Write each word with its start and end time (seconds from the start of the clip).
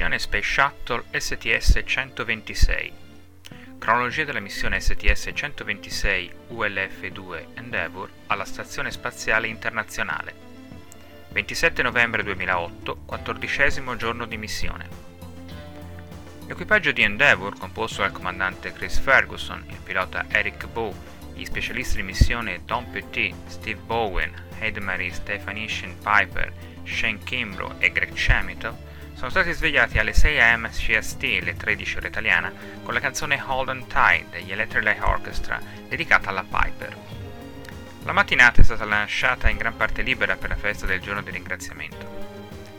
Missione 0.00 0.18
Space 0.18 0.48
Shuttle 0.48 1.04
STS-126 1.10 2.90
Cronologia 3.78 4.24
della 4.24 4.40
missione 4.40 4.78
STS-126 4.78 6.30
ULF-2 6.48 7.44
Endeavour 7.52 8.08
alla 8.28 8.46
Stazione 8.46 8.90
Spaziale 8.92 9.46
Internazionale. 9.48 10.32
27 11.28 11.82
novembre 11.82 12.22
2008, 12.22 13.02
quattordicesimo 13.04 13.94
giorno 13.96 14.24
di 14.24 14.38
missione. 14.38 14.88
L'equipaggio 16.46 16.92
di 16.92 17.02
Endeavour, 17.02 17.58
composto 17.58 18.00
dal 18.00 18.12
comandante 18.12 18.72
Chris 18.72 18.98
Ferguson, 18.98 19.62
il 19.68 19.80
pilota 19.84 20.24
Eric 20.30 20.66
Bow, 20.66 20.94
gli 21.34 21.44
specialisti 21.44 21.96
di 21.96 22.04
missione 22.04 22.62
Don 22.64 22.90
Petit, 22.90 23.34
Steve 23.48 23.80
Bowen, 23.84 24.32
Heidemarie 24.60 25.12
Stefanishin 25.12 25.94
Piper, 25.98 26.50
Shane 26.84 27.18
Kimbrough 27.18 27.74
e 27.80 27.92
Greg 27.92 28.14
Chemito, 28.14 28.88
sono 29.20 29.32
stati 29.32 29.52
svegliati 29.52 29.98
alle 29.98 30.14
6 30.14 30.40
am 30.40 30.70
CST, 30.70 31.22
le 31.42 31.54
13 31.54 31.98
ore 31.98 32.08
italiana, 32.08 32.50
con 32.82 32.94
la 32.94 33.00
canzone 33.00 33.38
Hold 33.38 33.68
on 33.68 33.86
Tight 33.86 34.30
degli 34.30 34.50
Electric 34.50 34.82
Light 34.82 35.02
Orchestra, 35.02 35.60
dedicata 35.86 36.30
alla 36.30 36.42
Piper. 36.42 36.96
La 38.04 38.12
mattinata 38.12 38.62
è 38.62 38.64
stata 38.64 38.86
lasciata 38.86 39.50
in 39.50 39.58
gran 39.58 39.76
parte 39.76 40.00
libera 40.00 40.36
per 40.36 40.48
la 40.48 40.56
festa 40.56 40.86
del 40.86 41.02
giorno 41.02 41.20
di 41.20 41.32
ringraziamento. 41.32 42.08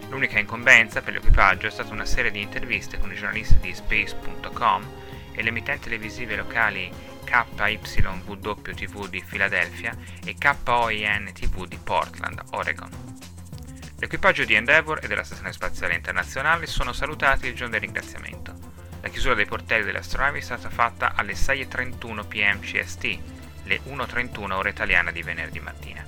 L'unica 0.10 0.40
incombenza 0.40 1.04
per 1.04 1.14
l'equipaggio 1.14 1.68
è 1.68 1.70
stata 1.70 1.94
una 1.94 2.06
serie 2.06 2.32
di 2.32 2.42
interviste 2.42 2.98
con 2.98 3.12
i 3.12 3.16
giornalisti 3.16 3.60
di 3.60 3.76
Space.com 3.76 4.90
e 5.34 5.44
le 5.44 5.50
emittenti 5.50 5.84
televisive 5.84 6.36
locali 6.36 6.92
KYWW 7.24 8.74
TV 8.74 9.08
di 9.08 9.22
Filadelfia 9.24 9.96
e 10.26 10.36
KOIN 10.40 11.34
TV 11.34 11.68
di 11.68 11.78
Portland, 11.78 12.42
Oregon. 12.54 13.11
L'equipaggio 14.02 14.46
di 14.46 14.56
Endeavour 14.56 15.00
e 15.04 15.08
della 15.08 15.24
Stazione 15.24 15.54
Spaziale 15.54 15.94
Internazionale 15.94 16.66
sono 16.66 16.92
salutati 16.92 17.46
il 17.46 17.54
giorno 17.54 17.74
del 17.74 17.82
ringraziamento. 17.82 18.52
La 19.00 19.10
chiusura 19.10 19.36
dei 19.36 19.46
portelli 19.46 19.84
dell'astronave 19.84 20.40
è 20.40 20.42
stata 20.42 20.72
fatta 20.72 21.14
alle 21.14 21.34
6.31 21.34 22.28
pm 22.28 22.60
CST, 22.62 23.04
le 23.66 23.80
1.31 23.86 24.54
ora 24.54 24.70
italiana 24.70 25.12
di 25.12 25.22
venerdì 25.22 25.60
mattina. 25.60 26.04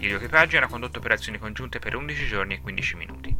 Il 0.00 0.08
due 0.08 0.16
equipaggi 0.16 0.58
hanno 0.58 0.68
condotto 0.68 0.98
operazioni 0.98 1.38
congiunte 1.38 1.78
per 1.78 1.96
11 1.96 2.26
giorni 2.26 2.54
e 2.56 2.60
15 2.60 2.96
minuti. 2.96 3.34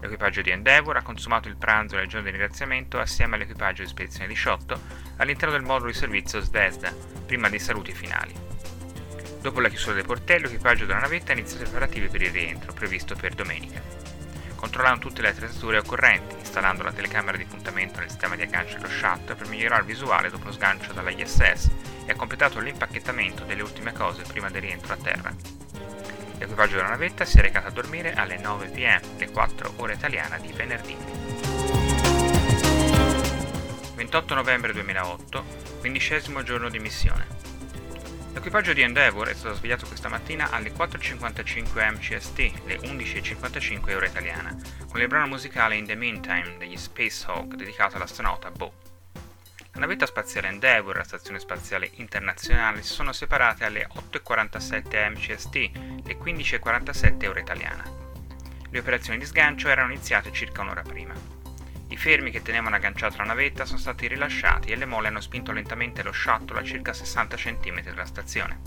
L'equipaggio 0.00 0.40
di 0.40 0.48
Endeavour 0.48 0.96
ha 0.96 1.02
consumato 1.02 1.48
il 1.48 1.56
pranzo 1.56 1.96
nel 1.96 2.08
giorno 2.08 2.24
di 2.24 2.30
ringraziamento 2.30 2.98
assieme 2.98 3.34
all'equipaggio 3.36 3.82
di 3.82 3.88
spedizione 3.88 4.28
18 4.28 4.80
all'interno 5.18 5.52
del 5.52 5.62
modulo 5.62 5.90
di 5.90 5.96
servizio 5.96 6.40
Svezda, 6.40 6.90
prima 7.26 7.50
dei 7.50 7.60
saluti 7.60 7.92
finali. 7.92 8.53
Dopo 9.44 9.60
la 9.60 9.68
chiusura 9.68 9.92
dei 9.92 10.04
portelli, 10.04 10.44
l'equipaggio 10.44 10.86
della 10.86 11.00
navetta 11.00 11.32
ha 11.32 11.34
iniziato 11.34 11.64
i 11.64 11.66
preparativi 11.66 12.08
per 12.08 12.22
il 12.22 12.30
rientro, 12.30 12.72
previsto 12.72 13.14
per 13.14 13.34
domenica. 13.34 13.78
Controllando 14.54 15.00
tutte 15.00 15.20
le 15.20 15.28
attrezzature 15.28 15.76
occorrenti, 15.76 16.36
installando 16.38 16.82
la 16.82 16.92
telecamera 16.92 17.36
di 17.36 17.44
puntamento 17.44 18.00
nel 18.00 18.08
sistema 18.08 18.36
di 18.36 18.40
aggancio 18.40 18.78
dello 18.78 18.88
shuttle 18.88 19.34
per 19.34 19.46
migliorare 19.48 19.82
il 19.82 19.86
visuale 19.86 20.30
dopo 20.30 20.46
lo 20.46 20.52
sgancio 20.52 20.94
dalla 20.94 21.10
ISS 21.10 21.70
e 22.06 22.12
ha 22.12 22.16
completato 22.16 22.58
l'impacchettamento 22.58 23.44
delle 23.44 23.60
ultime 23.60 23.92
cose 23.92 24.22
prima 24.22 24.48
del 24.48 24.62
rientro 24.62 24.94
a 24.94 24.96
terra. 24.96 25.34
L'equipaggio 26.38 26.76
della 26.76 26.88
navetta 26.88 27.26
si 27.26 27.36
è 27.36 27.42
recato 27.42 27.66
a 27.66 27.70
dormire 27.70 28.14
alle 28.14 28.38
9 28.38 28.68
pm, 28.68 29.18
le 29.18 29.30
4 29.30 29.74
ore 29.76 29.92
italiana 29.92 30.38
di 30.38 30.52
venerdì. 30.52 30.96
28 33.94 34.34
novembre 34.34 34.72
2008, 34.72 35.44
quindicesimo 35.80 36.42
giorno 36.42 36.70
di 36.70 36.78
missione. 36.78 37.33
L'equipaggio 38.34 38.72
di 38.72 38.82
Endeavour 38.82 39.28
è 39.28 39.34
stato 39.34 39.54
svegliato 39.54 39.86
questa 39.86 40.08
mattina 40.08 40.50
alle 40.50 40.72
4.55 40.72 41.92
MCST, 41.92 42.38
le 42.66 42.78
11.55 42.80 43.94
ora 43.94 44.06
italiana, 44.06 44.54
con 44.90 45.00
il 45.00 45.06
brano 45.06 45.28
musicale 45.28 45.76
In 45.76 45.86
the 45.86 45.94
Meantime 45.94 46.56
degli 46.58 46.76
Space 46.76 47.24
Hawk 47.28 47.54
dedicato 47.54 47.94
all'astronauta 47.94 48.50
Bo. 48.50 48.72
La 49.72 49.80
navetta 49.80 50.06
spaziale 50.06 50.48
Endeavour 50.48 50.96
e 50.96 50.98
la 50.98 51.04
Stazione 51.04 51.38
Spaziale 51.38 51.88
Internazionale 51.94 52.82
si 52.82 52.92
sono 52.92 53.12
separate 53.12 53.64
alle 53.64 53.86
8.47 53.94 55.10
MCST, 55.10 55.54
le 56.04 56.18
15.47 56.18 57.28
ora 57.28 57.38
italiana. 57.38 57.84
Le 58.68 58.78
operazioni 58.78 59.20
di 59.20 59.26
sgancio 59.26 59.68
erano 59.68 59.92
iniziate 59.92 60.32
circa 60.32 60.62
un'ora 60.62 60.82
prima. 60.82 61.33
I 61.94 61.96
fermi 61.96 62.32
che 62.32 62.42
tenevano 62.42 62.74
agganciata 62.74 63.18
la 63.18 63.22
navetta 63.22 63.64
sono 63.64 63.78
stati 63.78 64.08
rilasciati 64.08 64.72
e 64.72 64.74
le 64.74 64.84
mole 64.84 65.06
hanno 65.06 65.20
spinto 65.20 65.52
lentamente 65.52 66.02
lo 66.02 66.10
shuttle 66.10 66.58
a 66.58 66.64
circa 66.64 66.92
60 66.92 67.36
cm 67.36 67.82
dalla 67.82 68.04
stazione. 68.04 68.58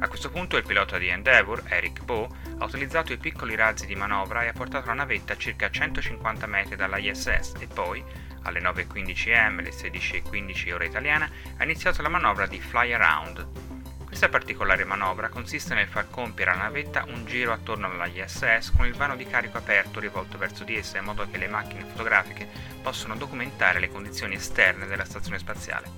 A 0.00 0.08
questo 0.08 0.28
punto 0.28 0.56
il 0.56 0.64
pilota 0.66 0.98
di 0.98 1.06
Endeavour, 1.06 1.62
Eric 1.68 2.02
Bow, 2.02 2.28
ha 2.58 2.64
utilizzato 2.64 3.12
i 3.12 3.18
piccoli 3.18 3.54
razzi 3.54 3.86
di 3.86 3.94
manovra 3.94 4.42
e 4.42 4.48
ha 4.48 4.52
portato 4.52 4.88
la 4.88 4.94
navetta 4.94 5.34
a 5.34 5.36
circa 5.36 5.70
150 5.70 6.46
metri 6.48 6.74
dalla 6.74 6.98
ISS 6.98 7.52
e 7.60 7.68
poi, 7.68 8.02
alle 8.42 8.60
9.15 8.60 9.36
am, 9.36 9.62
le 9.62 9.70
16.15 9.70 10.72
ora 10.72 10.84
italiana, 10.84 11.30
ha 11.56 11.62
iniziato 11.62 12.02
la 12.02 12.08
manovra 12.08 12.48
di 12.48 12.60
fly 12.60 12.92
around, 12.92 13.73
questa 14.14 14.28
particolare 14.28 14.84
manovra 14.84 15.28
consiste 15.28 15.74
nel 15.74 15.88
far 15.88 16.08
compiere 16.08 16.52
alla 16.52 16.62
navetta 16.62 17.04
un 17.08 17.26
giro 17.26 17.52
attorno 17.52 17.90
alla 17.90 18.06
ISS 18.06 18.70
con 18.76 18.86
il 18.86 18.94
vano 18.94 19.16
di 19.16 19.26
carico 19.26 19.58
aperto 19.58 19.98
rivolto 19.98 20.38
verso 20.38 20.62
di 20.62 20.76
essa 20.76 20.98
in 20.98 21.04
modo 21.04 21.28
che 21.28 21.36
le 21.36 21.48
macchine 21.48 21.82
fotografiche 21.82 22.46
possano 22.80 23.16
documentare 23.16 23.80
le 23.80 23.88
condizioni 23.88 24.36
esterne 24.36 24.86
della 24.86 25.04
stazione 25.04 25.40
spaziale. 25.40 25.90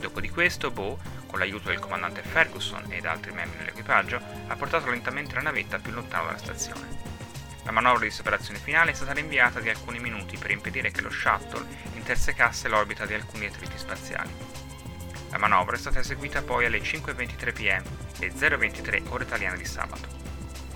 Dopo 0.00 0.20
di 0.20 0.28
questo, 0.28 0.70
Bo, 0.70 0.98
con 1.24 1.38
l'aiuto 1.38 1.68
del 1.68 1.78
comandante 1.78 2.20
Ferguson 2.20 2.84
ed 2.90 3.06
altri 3.06 3.32
membri 3.32 3.56
dell'equipaggio, 3.56 4.20
ha 4.48 4.56
portato 4.56 4.90
lentamente 4.90 5.34
la 5.34 5.40
navetta 5.40 5.78
più 5.78 5.92
lontano 5.92 6.26
dalla 6.26 6.36
stazione. 6.36 6.86
La 7.64 7.72
manovra 7.72 8.04
di 8.04 8.10
separazione 8.10 8.58
finale 8.58 8.90
è 8.90 8.94
stata 8.94 9.14
rinviata 9.14 9.60
di 9.60 9.70
alcuni 9.70 9.98
minuti 9.98 10.36
per 10.36 10.50
impedire 10.50 10.90
che 10.90 11.00
lo 11.00 11.08
shuttle 11.08 11.64
intersecasse 11.94 12.68
l'orbita 12.68 13.06
di 13.06 13.14
alcuni 13.14 13.46
attriti 13.46 13.78
spaziali. 13.78 14.43
La 15.34 15.40
manovra 15.40 15.74
è 15.74 15.78
stata 15.80 15.98
eseguita 15.98 16.42
poi 16.42 16.64
alle 16.64 16.78
5.23 16.78 17.52
pm 17.52 17.82
e 18.20 18.32
0.23 18.32 19.08
ore 19.08 19.24
italiane 19.24 19.56
di 19.56 19.64
sabato. 19.64 20.06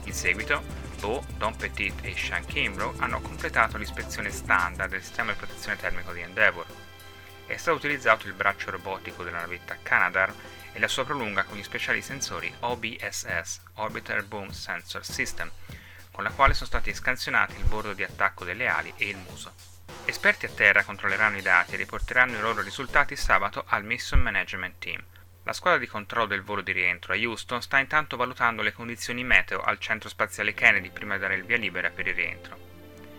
In 0.02 0.12
seguito, 0.12 0.64
Bo, 0.98 1.24
Don 1.36 1.54
Petit 1.54 1.94
e 2.02 2.16
Sean 2.16 2.44
Kimbrough 2.44 3.00
hanno 3.00 3.20
completato 3.20 3.76
l'ispezione 3.76 4.30
standard 4.30 4.90
del 4.90 5.00
sistema 5.00 5.30
di 5.30 5.38
protezione 5.38 5.76
termico 5.76 6.12
di 6.12 6.22
Endeavour. 6.22 6.66
È 7.46 7.56
stato 7.56 7.76
utilizzato 7.76 8.26
il 8.26 8.32
braccio 8.32 8.72
robotico 8.72 9.22
della 9.22 9.38
navetta 9.38 9.78
Canadar 9.80 10.34
e 10.72 10.80
la 10.80 10.88
sua 10.88 11.04
prolunga 11.04 11.44
con 11.44 11.56
gli 11.56 11.62
speciali 11.62 12.02
sensori 12.02 12.52
OBSS, 12.58 13.60
Orbiter 13.74 14.24
Boom 14.24 14.50
Sensor 14.50 15.04
System, 15.04 15.48
con 16.10 16.24
la 16.24 16.30
quale 16.30 16.54
sono 16.54 16.66
stati 16.66 16.92
scansionati 16.92 17.54
il 17.56 17.64
bordo 17.64 17.92
di 17.92 18.02
attacco 18.02 18.44
delle 18.44 18.66
ali 18.66 18.92
e 18.96 19.06
il 19.06 19.18
muso. 19.18 19.77
Esperti 20.08 20.46
a 20.46 20.48
terra 20.48 20.84
controlleranno 20.84 21.36
i 21.36 21.42
dati 21.42 21.74
e 21.74 21.76
riporteranno 21.76 22.38
i 22.38 22.40
loro 22.40 22.62
risultati 22.62 23.14
sabato 23.14 23.64
al 23.66 23.84
Mission 23.84 24.20
Management 24.20 24.78
Team. 24.78 25.04
La 25.42 25.52
squadra 25.52 25.78
di 25.78 25.86
controllo 25.86 26.24
del 26.24 26.42
volo 26.42 26.62
di 26.62 26.72
rientro 26.72 27.12
a 27.12 27.16
Houston 27.16 27.60
sta 27.60 27.78
intanto 27.78 28.16
valutando 28.16 28.62
le 28.62 28.72
condizioni 28.72 29.22
meteo 29.22 29.60
al 29.60 29.78
centro 29.78 30.08
spaziale 30.08 30.54
Kennedy 30.54 30.88
prima 30.88 31.16
di 31.16 31.20
dare 31.20 31.34
il 31.34 31.44
via 31.44 31.58
libera 31.58 31.90
per 31.90 32.06
il 32.06 32.14
rientro. 32.14 32.56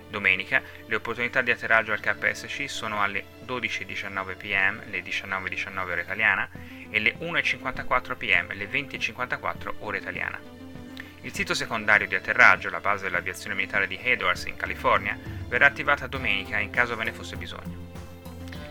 Domenica 0.10 0.64
le 0.88 0.96
opportunità 0.96 1.44
di 1.44 1.52
atterraggio 1.52 1.92
al 1.92 2.00
KSC 2.00 2.68
sono 2.68 3.04
alle 3.04 3.24
12.19 3.46 4.36
pm, 4.36 4.90
le 4.90 5.04
19.19 5.04 5.92
ora 5.92 6.02
italiana, 6.02 6.50
e 6.90 6.98
le 6.98 7.14
1.54 7.20 8.18
pm, 8.18 8.54
le 8.56 8.68
20.54 8.68 9.74
ora 9.82 9.98
italiana. 9.98 10.40
Il 11.22 11.34
sito 11.36 11.54
secondario 11.54 12.08
di 12.08 12.16
atterraggio, 12.16 12.72
la 12.72 12.80
base 12.80 13.04
dell'aviazione 13.04 13.54
militare 13.54 13.86
di 13.86 14.00
Edwards 14.02 14.46
in 14.46 14.56
California, 14.56 15.39
verrà 15.50 15.66
attivata 15.66 16.08
domenica 16.08 16.60
in 16.60 16.70
caso 16.70 16.96
ve 16.96 17.04
ne 17.04 17.12
fosse 17.12 17.36
bisogno. 17.36 17.88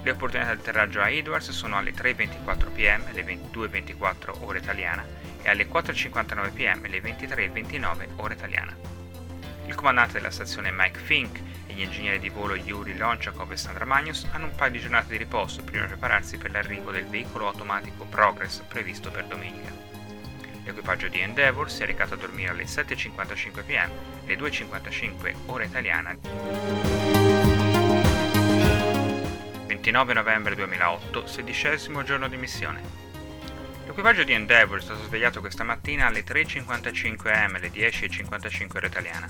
Le 0.02 0.10
opportunità 0.12 0.54
di 0.54 0.60
atterraggio 0.60 1.00
a 1.00 1.10
Edwards 1.10 1.50
sono 1.50 1.76
alle 1.76 1.92
3.24 1.92 2.72
pm, 2.72 3.12
le 3.12 3.24
22.24 3.24 4.44
ora 4.44 4.56
italiana, 4.56 5.04
e 5.42 5.50
alle 5.50 5.68
4.59 5.68 6.52
pm, 6.52 6.88
le 6.88 7.00
23.29 7.02 8.08
ora 8.16 8.32
italiana. 8.32 8.76
Il 9.66 9.74
comandante 9.74 10.14
della 10.14 10.30
stazione 10.30 10.70
Mike 10.72 11.00
Fink 11.00 11.40
e 11.66 11.72
gli 11.74 11.82
ingegneri 11.82 12.20
di 12.20 12.30
volo 12.30 12.54
Yuri 12.54 12.96
Lonchakov 12.96 13.50
e 13.52 13.56
Sandra 13.56 13.84
Magnus 13.84 14.26
hanno 14.30 14.46
un 14.46 14.54
paio 14.54 14.70
di 14.70 14.80
giornate 14.80 15.08
di 15.08 15.18
riposo 15.18 15.62
prima 15.62 15.82
di 15.82 15.88
prepararsi 15.88 16.38
per 16.38 16.52
l'arrivo 16.52 16.92
del 16.92 17.06
veicolo 17.06 17.48
automatico 17.48 18.04
Progress 18.04 18.62
previsto 18.66 19.10
per 19.10 19.26
domenica. 19.26 19.87
L'equipaggio 20.68 21.08
di 21.08 21.18
Endeavour 21.20 21.70
si 21.70 21.82
è 21.82 21.86
recato 21.86 22.12
a 22.12 22.18
dormire 22.18 22.50
alle 22.50 22.64
7.55 22.64 23.64
pm, 23.64 23.90
le 24.26 24.36
2.55 24.36 25.34
ora 25.46 25.64
italiana. 25.64 26.14
29 29.66 30.12
novembre 30.12 30.54
2008, 30.54 31.26
sedicesimo 31.26 32.02
giorno 32.02 32.28
di 32.28 32.36
missione. 32.36 32.82
L'equipaggio 33.86 34.24
di 34.24 34.34
Endeavour 34.34 34.80
è 34.80 34.82
stato 34.82 35.04
svegliato 35.04 35.40
questa 35.40 35.64
mattina 35.64 36.04
alle 36.04 36.22
3.55 36.22 37.34
am, 37.34 37.54
alle 37.54 37.70
10.55 37.70 38.76
ora 38.76 38.86
italiana, 38.88 39.26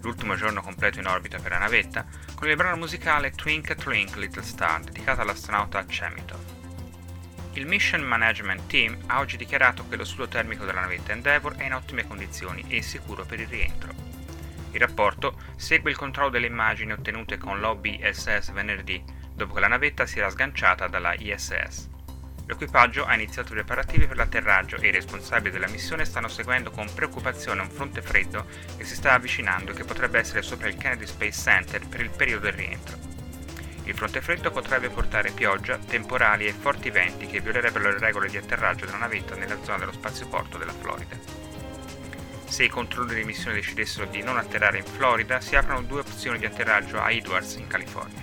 l'ultimo 0.00 0.34
giorno 0.34 0.62
completo 0.62 0.98
in 0.98 1.06
orbita 1.06 1.38
per 1.38 1.52
la 1.52 1.58
navetta, 1.58 2.04
con 2.34 2.48
il 2.48 2.56
brano 2.56 2.74
musicale 2.74 3.30
Twink 3.30 3.76
Twink 3.76 4.16
Little 4.16 4.42
Star 4.42 4.80
dedicato 4.80 5.20
all'astronauta 5.20 5.84
Chemitov. 5.84 6.61
Il 7.54 7.66
Mission 7.66 8.00
Management 8.00 8.66
Team 8.66 8.96
ha 9.08 9.18
oggi 9.18 9.36
dichiarato 9.36 9.86
che 9.86 9.96
lo 9.96 10.04
studio 10.04 10.26
termico 10.26 10.64
della 10.64 10.80
navetta 10.80 11.12
Endeavour 11.12 11.56
è 11.56 11.66
in 11.66 11.74
ottime 11.74 12.06
condizioni 12.06 12.64
e 12.68 12.80
sicuro 12.80 13.26
per 13.26 13.40
il 13.40 13.46
rientro. 13.46 13.92
Il 14.70 14.80
rapporto 14.80 15.36
segue 15.56 15.90
il 15.90 15.96
controllo 15.98 16.30
delle 16.30 16.46
immagini 16.46 16.92
ottenute 16.92 17.36
con 17.36 17.60
l'OBSS 17.60 18.52
venerdì, 18.52 19.04
dopo 19.34 19.52
che 19.52 19.60
la 19.60 19.68
navetta 19.68 20.06
si 20.06 20.18
era 20.18 20.30
sganciata 20.30 20.88
dalla 20.88 21.12
ISS. 21.12 21.90
L'equipaggio 22.46 23.04
ha 23.04 23.14
iniziato 23.14 23.52
i 23.52 23.56
preparativi 23.56 24.06
per 24.06 24.16
l'atterraggio 24.16 24.76
e 24.76 24.88
i 24.88 24.92
responsabili 24.92 25.50
della 25.50 25.68
missione 25.68 26.06
stanno 26.06 26.28
seguendo 26.28 26.70
con 26.70 26.92
preoccupazione 26.94 27.60
un 27.60 27.70
fronte 27.70 28.00
freddo 28.00 28.46
che 28.78 28.84
si 28.84 28.94
sta 28.94 29.12
avvicinando 29.12 29.72
e 29.72 29.74
che 29.74 29.84
potrebbe 29.84 30.18
essere 30.18 30.40
sopra 30.40 30.68
il 30.68 30.78
Kennedy 30.78 31.06
Space 31.06 31.38
Center 31.38 31.86
per 31.86 32.00
il 32.00 32.10
periodo 32.10 32.44
del 32.44 32.54
rientro. 32.54 33.11
Il 33.84 33.94
fronte 33.94 34.20
freddo 34.20 34.50
potrebbe 34.52 34.90
portare 34.90 35.32
pioggia, 35.32 35.76
temporali 35.76 36.46
e 36.46 36.52
forti 36.52 36.90
venti 36.90 37.26
che 37.26 37.40
violerebbero 37.40 37.90
le 37.90 37.98
regole 37.98 38.28
di 38.28 38.36
atterraggio 38.36 38.84
della 38.84 38.98
navetta 38.98 39.34
nella 39.34 39.60
zona 39.62 39.78
dello 39.78 39.92
spazioporto 39.92 40.56
della 40.56 40.72
Florida. 40.72 41.16
Se 42.44 42.64
i 42.64 42.68
controllori 42.68 43.16
di 43.16 43.24
missione 43.24 43.56
decidessero 43.56 44.06
di 44.06 44.22
non 44.22 44.38
atterrare 44.38 44.78
in 44.78 44.84
Florida, 44.84 45.40
si 45.40 45.56
aprono 45.56 45.82
due 45.82 46.00
opzioni 46.00 46.38
di 46.38 46.46
atterraggio 46.46 47.00
a 47.00 47.10
Edwards, 47.10 47.54
in 47.54 47.66
California. 47.66 48.22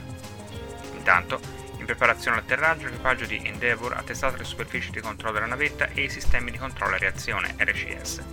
Intanto, 0.93 1.41
in 1.77 1.85
preparazione 1.85 2.37
all'atterraggio, 2.37 2.85
l'equipaggio 2.85 3.25
di 3.25 3.41
Endeavour 3.43 3.93
ha 3.93 4.03
testato 4.03 4.37
le 4.37 4.43
superfici 4.45 4.91
di 4.91 5.01
controllo 5.01 5.33
della 5.33 5.45
navetta 5.47 5.89
e 5.89 6.03
i 6.03 6.09
sistemi 6.09 6.51
di 6.51 6.57
controllo 6.57 6.95
a 6.95 6.99
reazione 6.99 7.55
RCS. 7.57 8.23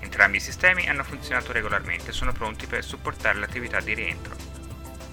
Entrambi 0.00 0.36
i 0.36 0.40
sistemi 0.40 0.88
hanno 0.88 1.02
funzionato 1.02 1.50
regolarmente 1.50 2.10
e 2.10 2.12
sono 2.12 2.32
pronti 2.32 2.66
per 2.66 2.84
supportare 2.84 3.38
l'attività 3.38 3.80
di 3.80 3.94
rientro. 3.94 4.53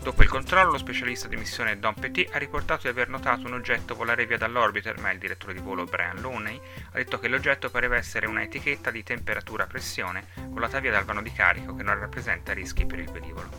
Dopo 0.02 0.24
il 0.24 0.30
controllo, 0.30 0.72
lo 0.72 0.78
specialista 0.80 1.28
di 1.28 1.36
missione 1.36 1.78
Don 1.78 1.94
Petit 1.94 2.34
ha 2.34 2.40
riportato 2.40 2.82
di 2.82 2.88
aver 2.88 3.08
notato 3.08 3.46
un 3.46 3.54
oggetto 3.54 3.94
volare 3.94 4.26
via 4.26 4.38
dall'orbiter, 4.38 5.00
ma 5.00 5.12
il 5.12 5.20
direttore 5.20 5.54
di 5.54 5.60
volo 5.60 5.84
Brian 5.84 6.20
Looney 6.20 6.60
ha 6.90 6.98
detto 6.98 7.20
che 7.20 7.28
l'oggetto 7.28 7.70
pareva 7.70 7.98
essere 7.98 8.26
una 8.26 8.42
etichetta 8.42 8.90
di 8.90 9.04
temperatura-pressione 9.04 10.26
volata 10.48 10.80
via 10.80 10.90
dal 10.90 11.06
vano 11.06 11.22
di 11.22 11.32
carico 11.32 11.76
che 11.76 11.84
non 11.84 12.00
rappresenta 12.00 12.52
rischi 12.52 12.88
per 12.88 12.98
il 12.98 13.12
velivolo. 13.12 13.50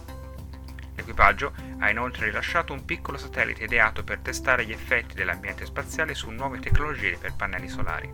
L'equipaggio 0.96 1.54
ha 1.78 1.88
inoltre 1.88 2.26
rilasciato 2.26 2.72
un 2.72 2.84
piccolo 2.84 3.18
satellite 3.18 3.62
ideato 3.62 4.02
per 4.02 4.18
testare 4.18 4.66
gli 4.66 4.72
effetti 4.72 5.14
dell'ambiente 5.14 5.64
spaziale 5.64 6.14
su 6.14 6.28
nuove 6.30 6.58
tecnologie 6.58 7.18
per 7.18 7.34
pannelli 7.36 7.68
solari. 7.68 8.12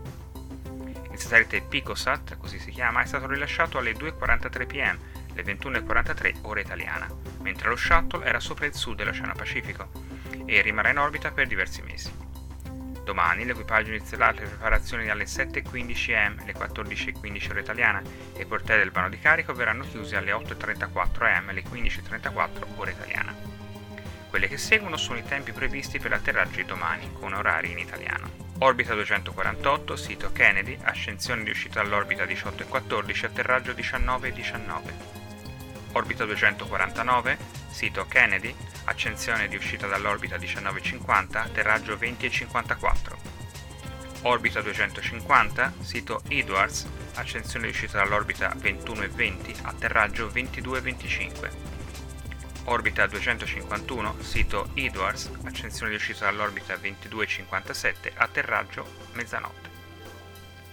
Il 1.11 1.17
satellite 1.17 1.61
PicoSat, 1.61 2.37
così 2.37 2.59
si 2.59 2.69
chiama, 2.69 3.01
è 3.01 3.05
stato 3.07 3.25
rilasciato 3.25 3.79
alle 3.79 3.93
2.43 3.93 4.67
pm 4.67 4.99
alle 5.39 5.43
21.43 5.43 6.39
ora 6.41 6.59
italiana, 6.59 7.07
mentre 7.41 7.69
lo 7.69 7.75
shuttle 7.75 8.25
era 8.25 8.39
sopra 8.39 8.65
il 8.65 8.73
sud 8.73 8.97
dell'Oceano 8.97 9.33
Pacifico 9.33 9.89
e 10.45 10.61
rimarrà 10.61 10.89
in 10.89 10.99
orbita 10.99 11.31
per 11.31 11.47
diversi 11.47 11.81
mesi. 11.81 12.27
Domani 13.03 13.43
l'equipaggio 13.43 13.89
inizierà 13.89 14.31
le 14.31 14.41
preparazioni 14.41 15.09
alle 15.09 15.23
7.15 15.23 16.15
am, 16.15 16.37
alle 16.41 16.53
14.15 16.53 17.49
ora 17.49 17.59
italiana, 17.59 18.01
e 18.35 18.41
i 18.41 18.45
portelli 18.45 18.83
del 18.83 18.91
vano 18.91 19.09
di 19.09 19.19
carico 19.19 19.53
verranno 19.53 19.83
chiusi 19.83 20.15
alle 20.15 20.31
8.34 20.31 21.35
am, 21.35 21.49
alle 21.49 21.63
15.34 21.63 22.49
ora 22.75 22.91
italiana. 22.91 23.35
Quelle 24.29 24.47
che 24.47 24.57
seguono 24.57 24.95
sono 24.95 25.17
i 25.17 25.23
tempi 25.23 25.51
previsti 25.53 25.97
per 25.97 26.11
l'atterraggio 26.11 26.57
di 26.57 26.65
domani, 26.65 27.11
con 27.13 27.33
orari 27.33 27.71
in 27.71 27.79
italiano. 27.79 28.29
Orbita 28.59 28.93
248, 28.93 29.95
sito 29.95 30.31
Kennedy, 30.31 30.77
ascensione 30.83 31.43
di 31.43 31.49
uscita 31.49 31.81
dall'orbita 31.81 32.25
18.14, 32.25 33.25
atterraggio 33.25 33.71
19.19. 33.71 35.18
Orbita 35.93 36.25
249, 36.25 37.37
sito 37.69 38.05
Kennedy, 38.07 38.55
accensione 38.85 39.47
di 39.47 39.55
uscita 39.55 39.87
dall'orbita 39.87 40.37
19.50, 40.37 41.37
atterraggio 41.37 41.95
20.54. 41.95 43.37
Orbita 44.23 44.61
250, 44.61 45.73
sito 45.79 46.21
Edwards, 46.27 46.85
accensione 47.15 47.65
di 47.65 47.71
uscita 47.71 47.97
dall'orbita 47.97 48.53
21.20, 48.55 49.59
atterraggio 49.63 50.27
22.25. 50.27 51.49
Orbita 52.65 53.07
251, 53.07 54.15
sito 54.19 54.69
Edwards, 54.75 55.31
accensione 55.43 55.91
di 55.91 55.97
uscita 55.97 56.25
dall'orbita 56.25 56.75
22.57, 56.75 58.11
atterraggio 58.15 58.85
mezzanotte. 59.13 59.68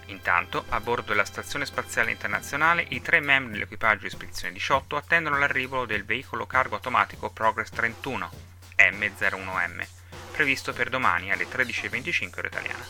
Intanto, 0.07 0.65
a 0.69 0.79
bordo 0.79 1.09
della 1.09 1.25
Stazione 1.25 1.65
Spaziale 1.65 2.11
Internazionale, 2.11 2.85
i 2.89 3.01
tre 3.01 3.19
membri 3.19 3.53
dell'equipaggio 3.53 4.03
di 4.03 4.09
Spedizione 4.09 4.53
18 4.53 4.95
attendono 4.95 5.37
l'arrivo 5.37 5.85
del 5.85 6.05
veicolo 6.05 6.45
cargo 6.45 6.75
automatico 6.75 7.29
Progress 7.29 7.69
31 7.71 8.29
M01M, 8.77 9.85
previsto 10.31 10.71
per 10.71 10.89
domani 10.89 11.31
alle 11.31 11.45
13.25 11.45 12.37
ora 12.37 12.47
italiana. 12.47 12.85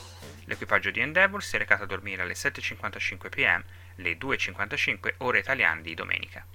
L'equipaggio 0.45 0.91
di 0.91 0.99
Endeavour 0.99 1.43
si 1.43 1.55
è 1.55 1.59
recato 1.59 1.83
a 1.83 1.87
dormire 1.87 2.21
alle 2.21 2.33
7.55 2.33 3.29
pm, 3.29 3.63
le 3.95 4.17
2.55 4.17 5.13
ore 5.17 5.39
italiane 5.39 5.81
di 5.81 5.93
domenica. 5.95 6.45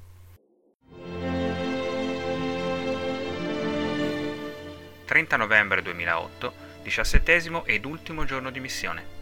«30 5.07 5.37
novembre 5.37 5.83
2008, 5.83 6.55
diciassettesimo 6.83 7.65
ed 7.67 7.85
ultimo 7.85 8.25
giorno 8.25 8.51
di 8.51 8.61
missione. 8.61 9.22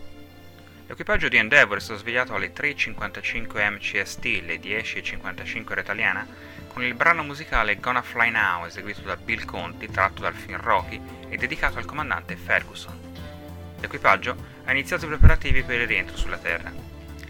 L'equipaggio 0.91 1.29
di 1.29 1.37
Endeavour 1.37 1.79
è 1.79 1.81
stato 1.81 2.01
svegliato 2.01 2.35
alle 2.35 2.53
3.55 2.53 3.75
MCST, 3.75 4.25
le 4.45 4.59
10.55 4.59 5.71
ora 5.71 5.83
italiana, 5.83 6.27
con 6.67 6.83
il 6.83 6.95
brano 6.95 7.23
musicale 7.23 7.79
Gonna 7.79 8.03
Fly 8.03 8.31
Now 8.31 8.67
eseguito 8.67 9.03
da 9.03 9.15
Bill 9.15 9.45
Conti, 9.45 9.89
tratto 9.89 10.23
dal 10.23 10.35
film 10.35 10.61
Rocky 10.61 11.01
e 11.29 11.37
dedicato 11.37 11.79
al 11.79 11.85
comandante 11.85 12.35
Ferguson. 12.35 12.99
L'equipaggio 13.79 14.35
ha 14.65 14.73
iniziato 14.73 15.05
i 15.05 15.09
preparativi 15.09 15.63
per 15.63 15.81
il 15.81 15.87
rientro 15.87 16.17
sulla 16.17 16.39
Terra. 16.39 16.73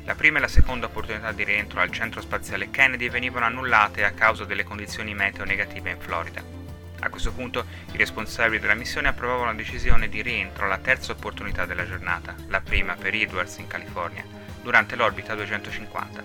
La 0.04 0.14
prima 0.14 0.38
e 0.38 0.40
la 0.40 0.48
seconda 0.48 0.86
opportunità 0.86 1.30
di 1.32 1.44
rientro 1.44 1.80
al 1.80 1.90
centro 1.90 2.22
spaziale 2.22 2.70
Kennedy 2.70 3.10
venivano 3.10 3.44
annullate 3.44 4.04
a 4.04 4.12
causa 4.12 4.46
delle 4.46 4.64
condizioni 4.64 5.14
meteo 5.14 5.44
negative 5.44 5.90
in 5.90 6.00
Florida. 6.00 6.59
A 7.02 7.08
questo 7.08 7.32
punto 7.32 7.64
i 7.92 7.96
responsabili 7.96 8.60
della 8.60 8.74
missione 8.74 9.08
approvavano 9.08 9.46
la 9.46 9.56
decisione 9.56 10.08
di 10.08 10.20
rientro 10.20 10.66
alla 10.66 10.78
terza 10.78 11.12
opportunità 11.12 11.64
della 11.64 11.86
giornata, 11.86 12.34
la 12.48 12.60
prima 12.60 12.94
per 12.94 13.14
Edwards 13.14 13.56
in 13.56 13.66
California, 13.66 14.24
durante 14.62 14.96
l'orbita 14.96 15.34
250. 15.34 16.22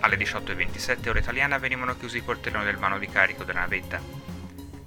Alle 0.00 0.16
18.27 0.16 1.10
ora 1.10 1.18
italiana 1.18 1.58
venivano 1.58 1.96
chiusi 1.96 2.18
i 2.18 2.22
portelloni 2.22 2.64
del 2.64 2.78
vano 2.78 2.98
di 2.98 3.06
carico 3.06 3.44
della 3.44 3.60
navetta. 3.60 4.00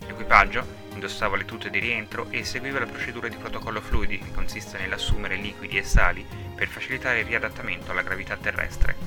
L'equipaggio 0.08 0.66
indossava 0.94 1.38
le 1.38 1.46
tute 1.46 1.70
di 1.70 1.78
rientro 1.78 2.28
e 2.32 2.44
seguiva 2.44 2.80
la 2.80 2.88
procedura 2.88 3.28
di 3.28 3.38
protocollo 3.38 3.80
fluidi 3.80 4.18
che 4.18 4.32
consiste 4.32 4.80
nell'assumere 4.80 5.36
liquidi 5.36 5.78
e 5.78 5.84
sali 5.84 6.26
per 6.56 6.68
facilitare 6.68 7.20
il 7.20 7.26
riadattamento 7.26 7.92
alla 7.92 8.02
gravità 8.02 8.36
terrestre 8.38 9.03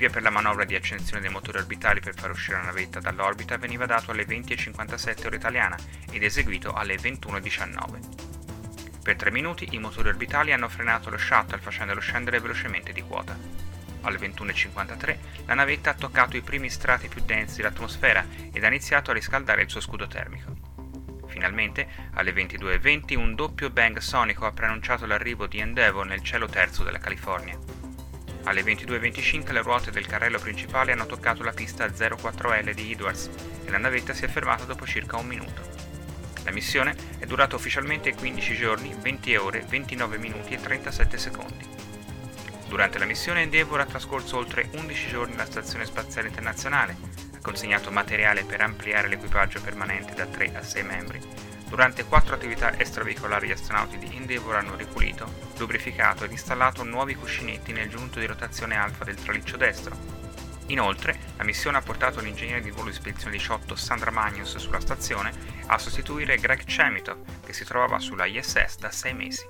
via 0.00 0.08
per 0.08 0.22
la 0.22 0.30
manovra 0.30 0.64
di 0.64 0.74
accensione 0.74 1.20
dei 1.20 1.28
motori 1.28 1.58
orbitali 1.58 2.00
per 2.00 2.14
far 2.14 2.30
uscire 2.30 2.56
la 2.56 2.64
navetta 2.64 3.00
dall'orbita 3.00 3.58
veniva 3.58 3.84
dato 3.84 4.12
alle 4.12 4.24
20.57 4.24 5.26
ora 5.26 5.36
italiana 5.36 5.76
ed 6.10 6.22
eseguito 6.22 6.72
alle 6.72 6.94
21.19. 6.94 9.02
Per 9.02 9.16
tre 9.16 9.30
minuti 9.30 9.68
i 9.72 9.78
motori 9.78 10.08
orbitali 10.08 10.52
hanno 10.52 10.70
frenato 10.70 11.10
lo 11.10 11.18
shuttle 11.18 11.58
facendolo 11.58 12.00
scendere 12.00 12.40
velocemente 12.40 12.94
di 12.94 13.02
quota. 13.02 13.36
Alle 14.00 14.16
21.53 14.16 15.16
la 15.44 15.52
navetta 15.52 15.90
ha 15.90 15.94
toccato 15.94 16.38
i 16.38 16.40
primi 16.40 16.70
strati 16.70 17.08
più 17.08 17.20
densi 17.20 17.56
dell'atmosfera 17.56 18.24
ed 18.50 18.64
ha 18.64 18.68
iniziato 18.68 19.10
a 19.10 19.14
riscaldare 19.14 19.60
il 19.60 19.68
suo 19.68 19.82
scudo 19.82 20.06
termico. 20.06 20.56
Finalmente, 21.26 21.86
alle 22.14 22.32
22.20 22.32 23.18
un 23.18 23.34
doppio 23.34 23.68
bang 23.68 23.98
sonico 23.98 24.46
ha 24.46 24.52
preannunciato 24.52 25.04
l'arrivo 25.04 25.46
di 25.46 25.58
Endeavour 25.58 26.06
nel 26.06 26.22
cielo 26.22 26.46
terzo 26.46 26.84
della 26.84 26.98
California. 26.98 27.79
Alle 28.44 28.62
22.25 28.62 29.52
le 29.52 29.62
ruote 29.62 29.90
del 29.90 30.06
carrello 30.06 30.38
principale 30.38 30.92
hanno 30.92 31.06
toccato 31.06 31.42
la 31.42 31.52
pista 31.52 31.86
04L 31.86 32.72
di 32.72 32.92
Edwards 32.92 33.30
e 33.64 33.70
la 33.70 33.78
navetta 33.78 34.14
si 34.14 34.24
è 34.24 34.28
fermata 34.28 34.64
dopo 34.64 34.86
circa 34.86 35.18
un 35.18 35.26
minuto. 35.26 35.62
La 36.44 36.50
missione 36.50 36.96
è 37.18 37.26
durata 37.26 37.56
ufficialmente 37.56 38.14
15 38.14 38.54
giorni, 38.56 38.94
20 38.98 39.36
ore, 39.36 39.64
29 39.68 40.18
minuti 40.18 40.54
e 40.54 40.60
37 40.60 41.18
secondi. 41.18 41.68
Durante 42.66 42.98
la 42.98 43.04
missione 43.04 43.42
Endeavour 43.42 43.80
ha 43.80 43.86
trascorso 43.86 44.38
oltre 44.38 44.68
11 44.72 45.08
giorni 45.08 45.34
alla 45.34 45.44
Stazione 45.44 45.84
Spaziale 45.84 46.28
Internazionale, 46.28 46.96
ha 47.34 47.38
consegnato 47.42 47.90
materiale 47.90 48.44
per 48.44 48.62
ampliare 48.62 49.08
l'equipaggio 49.08 49.60
permanente 49.60 50.14
da 50.14 50.26
3 50.26 50.52
a 50.56 50.62
6 50.62 50.82
membri 50.82 51.49
Durante 51.70 52.04
quattro 52.04 52.34
attività 52.34 52.76
extraveicolari 52.76 53.46
gli 53.46 53.52
astronauti 53.52 53.96
di 53.96 54.16
Endeavour 54.16 54.56
hanno 54.56 54.74
ripulito, 54.74 55.52
lubrificato 55.56 56.24
ed 56.24 56.32
installato 56.32 56.82
nuovi 56.82 57.14
cuscinetti 57.14 57.72
nel 57.72 57.88
giunto 57.88 58.18
di 58.18 58.26
rotazione 58.26 58.74
alfa 58.74 59.04
del 59.04 59.14
traliccio 59.14 59.56
destro. 59.56 59.96
Inoltre, 60.66 61.16
la 61.36 61.44
missione 61.44 61.76
ha 61.76 61.80
portato 61.80 62.18
l'ingegnere 62.18 62.60
di 62.60 62.72
volo 62.72 62.88
di 62.88 62.96
spedizione 62.96 63.36
18 63.36 63.76
Sandra 63.76 64.10
Magnus 64.10 64.56
sulla 64.56 64.80
stazione 64.80 65.32
a 65.66 65.78
sostituire 65.78 66.38
Greg 66.38 66.64
Chemitov, 66.64 67.44
che 67.46 67.52
si 67.52 67.64
trovava 67.64 68.00
sulla 68.00 68.26
ISS 68.26 68.78
da 68.78 68.90
sei 68.90 69.14
mesi. 69.14 69.46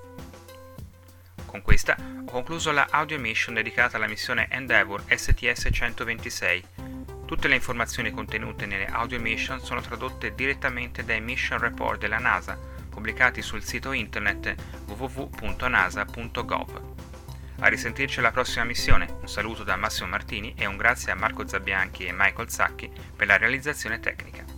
Con 1.46 1.62
questa 1.62 1.96
ho 2.26 2.30
concluso 2.30 2.70
la 2.70 2.86
audio 2.90 3.18
mission 3.18 3.54
dedicata 3.54 3.96
alla 3.96 4.06
missione 4.06 4.46
Endeavour 4.50 5.04
STS-126 5.08 6.79
Tutte 7.30 7.46
le 7.46 7.54
informazioni 7.54 8.10
contenute 8.10 8.66
nelle 8.66 8.87
audio 8.87 9.20
mission 9.20 9.60
sono 9.60 9.80
tradotte 9.80 10.34
direttamente 10.34 11.04
dai 11.04 11.20
mission 11.20 11.60
report 11.60 12.00
della 12.00 12.18
NASA, 12.18 12.58
pubblicati 12.88 13.40
sul 13.40 13.62
sito 13.62 13.92
internet 13.92 14.56
www.nasa.gov. 14.87 16.80
A 17.60 17.68
risentirci 17.68 18.18
alla 18.18 18.32
prossima 18.32 18.64
missione. 18.64 19.18
Un 19.20 19.28
saluto 19.28 19.62
da 19.62 19.76
Massimo 19.76 20.08
Martini 20.08 20.54
e 20.56 20.66
un 20.66 20.76
grazie 20.76 21.12
a 21.12 21.14
Marco 21.14 21.46
Zabbianchi 21.46 22.04
e 22.04 22.12
Michael 22.12 22.50
Zacchi 22.50 22.90
per 23.14 23.28
la 23.28 23.37
realizzazione 23.37 24.00
tecnica. 24.00 24.50